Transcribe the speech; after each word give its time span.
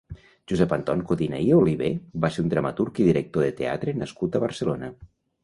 Josep 0.51 0.71
Anton 0.77 1.03
Codina 1.11 1.41
i 1.47 1.51
Olivé 1.57 1.89
va 2.23 2.31
ser 2.37 2.43
un 2.47 2.49
dramaturg 2.55 3.03
i 3.05 3.07
director 3.11 3.47
de 3.47 3.53
teatre 3.61 3.95
nascut 4.01 4.41
a 4.41 4.45
Barcelona. 4.49 4.93